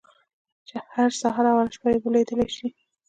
[0.67, 2.67] چې هر سهار او هره شپه يې وليدلای شئ.